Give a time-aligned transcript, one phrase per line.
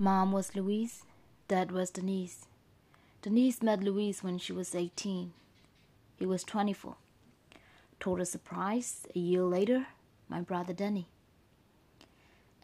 [0.00, 1.02] Mom was Louise,
[1.48, 2.46] Dad was Dennis.
[3.22, 5.32] Dennis met Louise when she was 18.
[6.16, 6.94] He was 24.
[7.98, 9.88] Total surprise, a year later,
[10.28, 11.08] my brother Denny.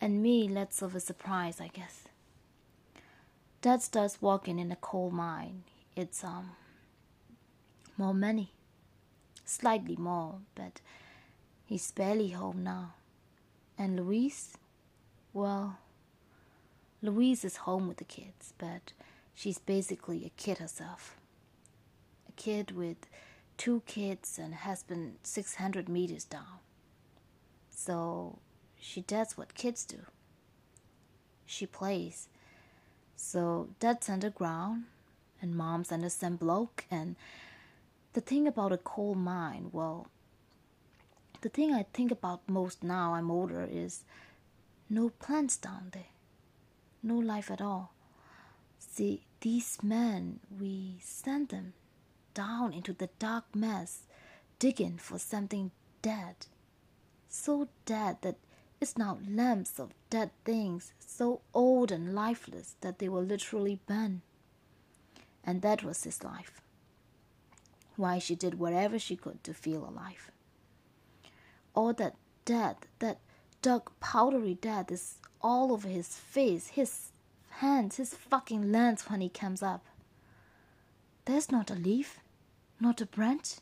[0.00, 2.04] And me, less of a surprise, I guess.
[3.62, 5.64] Dad starts working in a coal mine.
[5.96, 6.52] It's, um,
[7.98, 8.52] more money.
[9.44, 10.80] Slightly more, but
[11.66, 12.94] he's barely home now.
[13.76, 14.56] And Louise?
[15.32, 15.78] Well,
[17.04, 18.94] Louise is home with the kids, but
[19.34, 21.18] she's basically a kid herself.
[22.26, 22.96] A kid with
[23.58, 26.60] two kids and a husband 600 meters down.
[27.68, 28.38] So
[28.80, 29.98] she does what kids do.
[31.44, 32.28] She plays.
[33.16, 34.84] So dad's underground
[35.42, 37.16] and mom's under some bloke and
[38.14, 40.06] the thing about a coal mine, well,
[41.42, 44.04] the thing I think about most now I'm older is
[44.88, 46.13] no plants down there.
[47.04, 47.92] No life at all.
[48.78, 51.74] See, these men, we send them
[52.32, 54.06] down into the dark mess,
[54.58, 56.46] digging for something dead.
[57.28, 58.36] So dead that
[58.80, 64.22] it's now lumps of dead things, so old and lifeless that they will literally burn.
[65.44, 66.62] And that was his life.
[67.96, 70.30] Why she did whatever she could to feel alive.
[71.74, 73.18] All that death, that
[73.60, 77.12] dark powdery death is all over his face, his
[77.60, 79.84] hands, his fucking lens when he comes up.
[81.26, 82.18] There's not a leaf,
[82.80, 83.56] not a branch,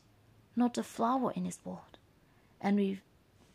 [0.55, 1.97] not a flower in his world.
[2.61, 3.01] And we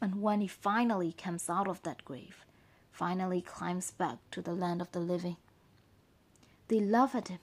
[0.00, 2.44] and when he finally comes out of that grave,
[2.92, 5.36] finally climbs back to the land of the living,
[6.68, 7.40] they laugh at him.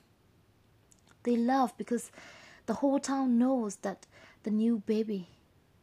[1.23, 2.11] They laugh because
[2.67, 4.05] the whole town knows that
[4.44, 5.27] the new baby,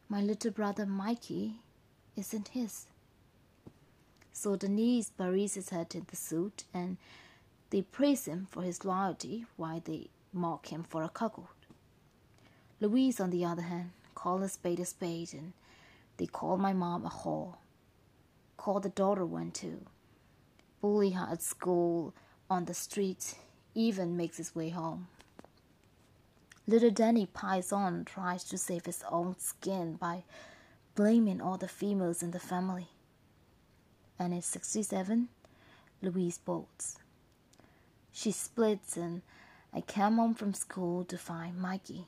[0.07, 1.55] my little brother Mikey,
[2.15, 2.87] isn't his.
[4.35, 6.97] So Dennis buries his head in the suit and
[7.69, 11.47] they praise him for his loyalty while they mock him for a cuckold.
[12.81, 15.53] Louise, on the other hand, call a spade a spade and
[16.17, 17.55] they call my mom a whore.
[18.57, 19.85] Call the daughter one too.
[20.81, 22.13] Bully her at school,
[22.49, 23.35] on the street,
[23.75, 25.07] even makes his way home.
[26.67, 30.23] Little Danny pies on, tries to save his own skin by
[30.95, 32.87] blaming all the females in the family
[34.19, 35.29] and at 67,
[36.01, 36.97] Louise bolts.
[38.11, 39.21] She splits, and
[39.73, 42.05] I come home from school to find Mikey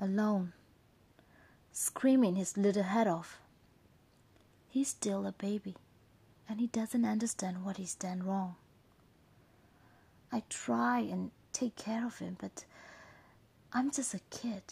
[0.00, 0.52] alone,
[1.72, 3.38] screaming his little head off.
[4.68, 5.74] He's still a baby,
[6.48, 8.56] and he doesn't understand what he's done wrong.
[10.30, 12.64] I try and take care of him, but
[13.72, 14.62] I'm just a kid.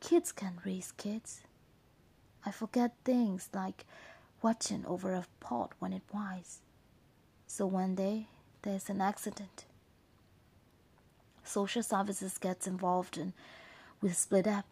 [0.00, 1.42] Kids can raise kids.
[2.44, 3.84] I forget things like
[4.44, 6.58] watching over a pot when it boils.
[7.46, 8.28] So one day
[8.60, 9.64] there's an accident.
[11.42, 13.32] Social services gets involved and
[14.02, 14.66] we split up.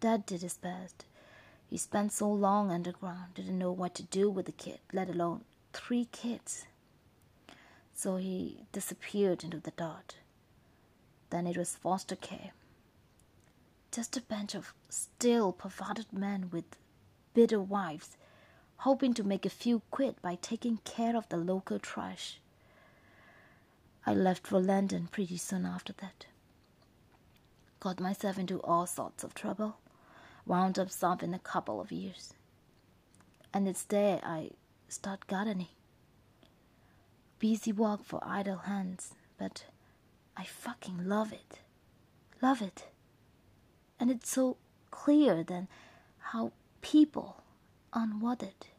[0.00, 1.04] Dad did his best.
[1.68, 5.42] He spent so long underground, didn't know what to do with the kid, let alone
[5.74, 6.64] three kids.
[7.94, 10.14] So he disappeared into the dark.
[11.28, 12.52] Then it was foster care.
[13.90, 16.64] Just a bunch of still perverted men with
[17.34, 18.16] bitter wives
[18.82, 22.40] hoping to make a few quid by taking care of the local trash.
[24.04, 26.26] I left for London pretty soon after that.
[27.78, 29.76] Got myself into all sorts of trouble,
[30.46, 30.88] wound up
[31.22, 32.34] in a couple of years.
[33.54, 34.50] And it's there I
[34.88, 35.68] start gardening.
[37.38, 39.66] Busy work for idle hands, but
[40.36, 41.60] I fucking love it.
[42.40, 42.88] Love it.
[44.00, 44.56] And it's so
[44.90, 45.68] clear then
[46.32, 46.50] how
[46.80, 47.44] people
[47.92, 48.71] unwanted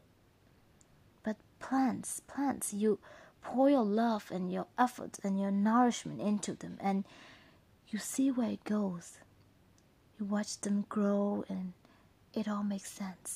[1.63, 2.99] plants, plants, you
[3.41, 7.05] pour your love and your effort and your nourishment into them, and
[7.89, 9.19] you see where it goes.
[10.17, 11.73] You watch them grow, and
[12.33, 13.31] it all makes sense.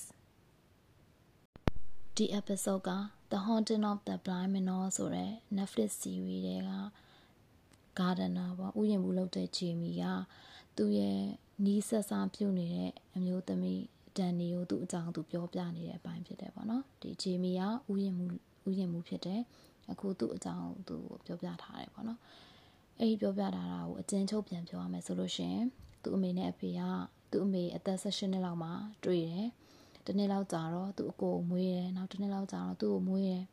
[2.18, 2.90] ဒီ episode က
[3.32, 6.72] The Haunting of the Blind Manor ဆိုတဲ့ Netflix series တွေက
[8.00, 10.04] gardener ပေါ့ဥယျာဉ်ဘူးလုပ်တဲ့ဂျေမီက
[10.78, 11.20] သူ့ရဲ့
[11.66, 13.84] နီးဆက်စားပြုတ်နေတဲ့အမျိုးသမီး
[14.19, 17.63] ဒန်နီကိုသူ့အကြောင်းသူပြောပြနေတဲ့အပိုင်းဖြစ်တယ်ပေါ့နော်ဒီဂျေမီက
[17.93, 18.27] ဥယျာဉ်မှု
[18.69, 19.41] ဥယျာဉ်မှုဖြစ်တယ်
[19.91, 22.21] အခုသူ့အကြောင်းသူပြောပြထားတယ်ပေါ့နော်
[22.99, 25.67] အဲ့ဒီပြောပြထားတာကိုအကျဉ်းချုပ်ပြန်ပြောရမယ်ဆိုလို့ရှိရင်
[26.03, 26.81] သူ့အမေနဲ့အဖေက
[27.33, 28.73] သူ့အမေအသက်16နှစ်လောက်မှာ
[29.05, 29.49] တွေ့တယ်
[30.07, 33.45] တနေ့လောက်ကြာတော့သူ့အကိုမွေးတယ်နောက်တနေ့လောက်ကြာတော့သူ့ကိုမွေးတယ်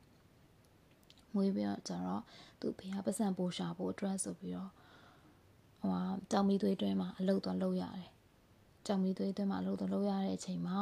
[1.33, 2.23] မွေးပြီးတော့ကြာတော့
[2.59, 4.71] သူ့ဖေကပတ်စံပိုးရှာဖို့အတွက်ဆိုပြီးတော့
[5.81, 5.91] ဟို
[6.31, 8.09] တောင်မီသွေးတွင်းမှာအလုပ်သွားလုပ်ရတယ်
[8.87, 10.79] ကြောင်မီသွေးသွင်းမှာလို့တော့လုပ်ရတဲ့အချိန်မှာ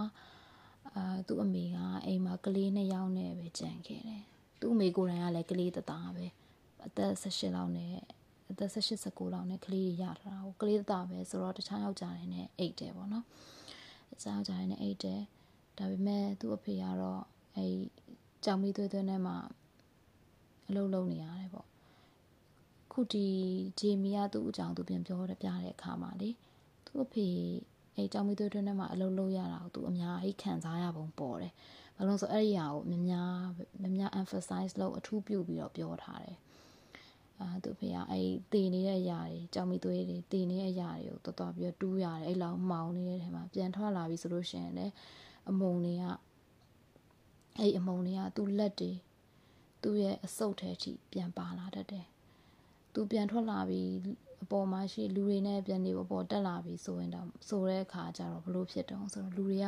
[0.95, 4.23] အာသူ့အမေကအိမ်မှာကလေးနှစ်ယောက်နဲ့ပဲကြံခဲ့တယ်
[4.59, 6.25] သူသူ့အမေကိုယ်တိုင်ကလည်းကလေးတသားပဲ
[6.85, 7.93] အသက်18လောက်နဲ့
[8.51, 13.25] အသက်18 19လောက်နဲ့ကလေးရထားတာကိုကလေးတသားပဲဆိုတော့တခြားယောက်ျားတွေနဲ့အိတ်တယ်ပေါ့နော်
[14.11, 15.21] တခြားယောက်ျားတွေနဲ့အိတ်တယ်
[15.77, 17.21] ဒါပေမဲ့သူ့အဖေကတော့
[17.55, 17.65] အဲ
[18.43, 19.37] ကြောင်မီသွေးသွင်းထဲမှာ
[20.67, 21.67] အလုံးလုံးနေရတယ်ပေါ့
[22.91, 23.27] ခုဒီ
[23.79, 26.29] ဂျေမီကသူ့အကြောင်းသူပြန်ပြောပြတဲ့အခါမှာလေ
[26.85, 27.27] သူ့အဖေ
[27.95, 31.53] အဲကြောင်မီသွေးသွင်းထဲမှာအလုံးလုံးရတာကိုသူအများကြီးခံစားရပုံပေါ်တယ်
[31.97, 36.37] ဘာလို့ဆိုအဲ့ဒီဟာကိုများများများ emphasize လုပ်အထူးပြုပြီးတော့ပြောထားတယ်
[37.39, 44.93] အာသူဖေကအဲ့တည်နေတဲ့အရာတွေကြောင်မီသွေးတွေတည်နေတဲ့အရာတွေကိုတော်တော်ပြီးတော့တူးရတယ်အဲ့လောက်မှောင်နေတဲ့ထဲမှာပြန်ထွက်လာပြီဆိုလို့ရှိရင်လည်း
[45.49, 46.03] အမုံတွေက
[47.59, 48.91] အဲ့အမုံတွေကသူ့လက်တွေ
[49.83, 52.05] သူ့ရဲ့အဆုတ်ထဲထိပြန်ပါလာတတ်တယ်
[52.93, 53.89] သူပြန်ထွက်လာပြီး
[54.43, 59.67] အပေါ်မှာရှိလူတွေနဲ့ပြန်နေအပေါ်တက်လာပြီးဆိုရင်တော့ဆိုတဲ့အခါကျတော့ဘလို့ဖြစ်တုံးဆိုတော့လူတွေက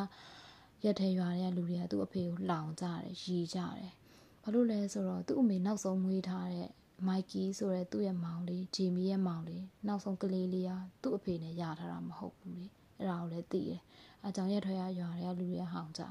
[0.84, 3.94] ရက်ထဲရွာတွေကလူတွေကသူ့အဖေကိုလောင်ကြတယ်ရီကြတယ်
[4.42, 6.70] ဘာလို့လဲဆိုတော့သူ့အမေနောက်ဆုံးမွေးထားတဲ့
[7.08, 12.66] မိုက်ကီဆိုတဲ့သူ့ရဲ့မောင်လေးဂျီမီရဲ့မောင်လေးနောက်ဆုံးကလေးလေးကသူ့အဖေနဲ့ရထားတာမဟုတ်ဘူးလေ
[12.98, 13.82] အဲ့ဒါကိုလည်းသိတယ်
[14.26, 16.02] အကြောင်းရက်ထွေရရွာတွေကလူတွေဟောင်ကြ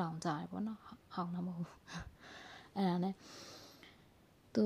[0.00, 0.80] လောင်ကြတယ်ပေါ့နော်
[1.14, 1.78] ဟောင်တော့မဟုတ်ဘူး
[2.74, 3.14] အဲ့ဒါနဲ့
[4.54, 4.64] သူ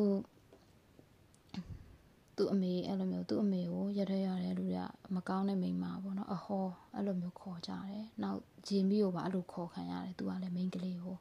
[2.36, 4.82] သူ့အမေအဲ့လိုမျိုးသူ့အမေကိုရက်ထဲရတဲ့လူတွေက
[5.14, 11.16] မကောင်းတဲ့မိန်းမပေါ့နော်အဟောအဲ့လိုမျိုးခေါ်ကြတယ်နောက်ဂျီမီကိုပါအဲ့လိုခေါ်ခံရတယ်သူကလည်းမိန်းကလေးကို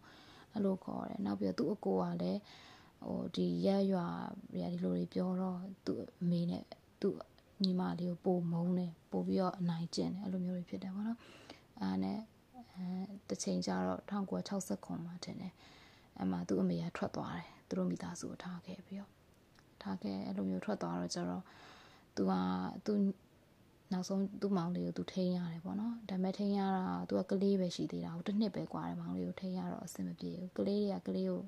[0.54, 2.40] အဲ့လိုခေါ်တယ်နောက်ပြီးတော့သူ့အကိုကလည်း
[3.06, 4.08] ဟိုဒီရက်ရွာ
[4.60, 6.64] ရဒီလိုတွေပြောတော့သူ့အမေနဲ့
[7.02, 7.16] သူ့
[7.64, 11.20] ညီမလေးကိုပိုမုန်းတယ်ပိုပြီးတော့အနိုင်ကျင့်တယ်အဲ့လိုမျိုးတွေဖြစ်တယ်ပေါ့နော်
[11.82, 12.20] အဲ့နဲ့
[12.76, 12.88] အဲ
[13.30, 15.54] တချိန်ကျတော့1969မှာတင်တယ်
[16.22, 19.23] အမှသူ့အမေကထွက်သွားတယ်သူတို့မိသားစုကိုထားခဲ့ပြီးတော့
[19.83, 21.43] ထားခဲ့အဲ့လိုမျိုးထွက်သွားတော့ကျတော့
[22.17, 22.33] သူက
[22.87, 22.93] သူ
[23.93, 31.41] နောက်ဆုံးသူ့မောင်လေးကိုသူထိန်းရတယ်ပေါ့နော်ဒါပေမဲ့ထိန်းရတာသူကကလေးပဲရှိသေးတာဟိုတစ်နှစ်ပဲกว่าတယ်မောင်လေးကိုထိန်းရတော့အဆင်မပြေဘူးကလေးတွေကကလေးကို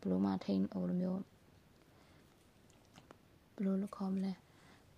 [0.00, 1.20] ဘလို့မှထိန်းဟိုလိုမျိုး
[3.56, 4.32] ဘလို့လို့ခေါ်မလဲ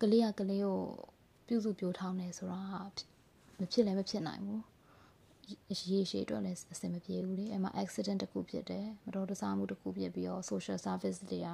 [0.01, 0.79] ကလေးကကလေးကို
[1.47, 2.61] ပြုစုပြိုးထောင်းနေဆိုတာ
[3.59, 4.63] မဖြစ်လည်းမဖြစ်နိုင်ဘူး
[5.89, 11.47] ရေရှည်အတွက်လည်းအဆင်မပြေဘူးလေအဲ့မှာ accident တခုဖြစ်တယ်မတော်တဆမှုတခုဖြစ်ပြီးတော့ social service တွေက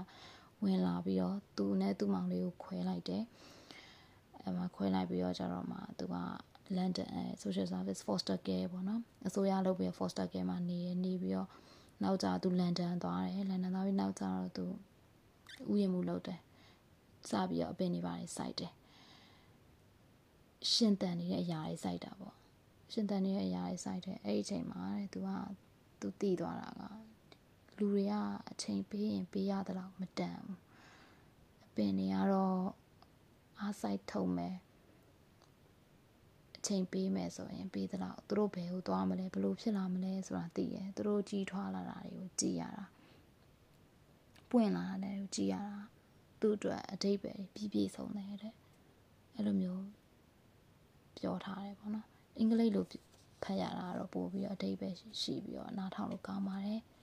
[0.64, 3.22] ဝင်လာပြီးတော့သူနဲ့သူ့မောင်လေးကိုခွဲလိုက်တယ်
[4.40, 6.16] အဲ့မှာခွဲလိုက်ပြီးတော့ကျတော့မှသူက
[6.76, 7.08] London
[7.42, 11.48] social service foster care ပေါ့နော်အစိုးရလုပ်ပြီး foster care မှာနေရနေပြီးတော့
[12.02, 14.64] နောက်ကျသူလန်ဒန်သွားတယ်လန်ဒန်သွားပြီးနောက်ကျတော့သူ
[15.70, 16.40] ဥယျာဉ်မှုလုပ်တယ်
[17.28, 18.72] စပြီးတော့အပင်တွေပါတယ်စိုက်တယ်
[20.70, 22.34] ရှင်တန်နေတဲ့အရာတွေစိုက်တာပေါ့
[22.92, 25.28] ရှင်တန်နေတဲ့အရာတွေစိုက်တယ်အဲ့ဒီအချိန်မှာတဲ့သူက
[26.00, 26.82] သူတည်သွားတာက
[27.78, 28.14] လူတွေက
[28.50, 30.58] အချိန်ပေးရင်ပေးရသလောက်မတန်ဘူး
[31.66, 32.60] အပင်တွေကတော့
[33.60, 34.56] အားစိုက်ထုံမယ်
[36.56, 42.84] အချိန်ပေးမယ်ဆိုရင်ပေးသလောက်သူတို့ဘယ်ကိုသွားမလဲဘလို့ဖြစ်လာမလဲဆိုတာသိရယ်သူတို့ကြီးထွားလာတာတွေကိုကြည်ရတာ
[44.50, 45.76] ပွင့်လာတာတွေကိုကြည်ရတာ
[46.40, 48.54] သူ့အတွက်အတိတ်ပဲပြီးပြည့်စုံတယ်တဲ့
[49.34, 49.84] အဲ့လိုမျိုး
[51.18, 52.06] ပြောထားတယ်ပေါ့နော်
[52.38, 52.86] အင်္ဂလိပ်လို
[53.42, 54.88] ဖတ်ရတာတော့ပို့ပြီးတော့အတိတ်ပဲ
[55.22, 56.80] ရှိပြီးတော့နားထောင်လို့ကောင်းပါတယ်။